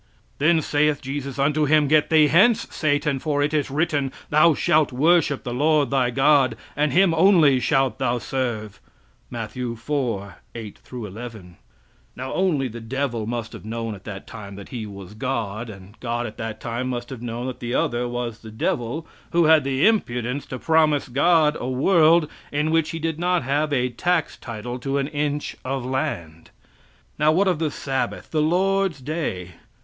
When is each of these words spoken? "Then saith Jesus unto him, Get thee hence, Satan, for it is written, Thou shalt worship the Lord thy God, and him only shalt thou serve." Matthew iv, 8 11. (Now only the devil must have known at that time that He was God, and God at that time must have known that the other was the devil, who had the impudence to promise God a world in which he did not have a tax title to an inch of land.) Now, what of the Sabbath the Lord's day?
"Then 0.39 0.63
saith 0.63 0.99
Jesus 0.99 1.37
unto 1.37 1.65
him, 1.65 1.87
Get 1.87 2.09
thee 2.09 2.25
hence, 2.25 2.65
Satan, 2.75 3.19
for 3.19 3.43
it 3.43 3.53
is 3.53 3.69
written, 3.69 4.11
Thou 4.31 4.55
shalt 4.55 4.91
worship 4.91 5.43
the 5.43 5.53
Lord 5.53 5.91
thy 5.91 6.09
God, 6.09 6.57
and 6.75 6.91
him 6.91 7.13
only 7.13 7.59
shalt 7.59 7.99
thou 7.99 8.17
serve." 8.17 8.79
Matthew 9.29 9.73
iv, 9.73 10.33
8 10.55 10.79
11. 10.91 11.57
(Now 12.15 12.33
only 12.33 12.67
the 12.67 12.81
devil 12.81 13.27
must 13.27 13.53
have 13.53 13.63
known 13.63 13.93
at 13.93 14.03
that 14.05 14.25
time 14.25 14.55
that 14.55 14.69
He 14.69 14.87
was 14.87 15.13
God, 15.13 15.69
and 15.69 15.99
God 15.99 16.25
at 16.25 16.37
that 16.37 16.59
time 16.59 16.87
must 16.89 17.11
have 17.11 17.21
known 17.21 17.45
that 17.45 17.59
the 17.59 17.75
other 17.75 18.07
was 18.07 18.39
the 18.39 18.49
devil, 18.49 19.05
who 19.33 19.45
had 19.45 19.63
the 19.63 19.85
impudence 19.85 20.47
to 20.47 20.57
promise 20.57 21.09
God 21.09 21.55
a 21.59 21.69
world 21.69 22.27
in 22.51 22.71
which 22.71 22.89
he 22.89 22.97
did 22.97 23.19
not 23.19 23.43
have 23.43 23.71
a 23.71 23.89
tax 23.89 24.35
title 24.35 24.79
to 24.79 24.97
an 24.97 25.09
inch 25.09 25.55
of 25.63 25.85
land.) 25.85 26.49
Now, 27.19 27.31
what 27.31 27.47
of 27.47 27.59
the 27.59 27.69
Sabbath 27.69 28.31
the 28.31 28.41
Lord's 28.41 28.99
day? 28.99 29.51